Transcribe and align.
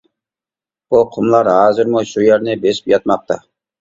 بۇ 0.95 1.01
قۇملار 1.15 1.49
ھازىرمۇ 1.57 2.03
شۇ 2.13 2.25
يەرنى 2.29 2.57
بېسىپ 2.65 2.91
ياتماقتا. 2.97 3.39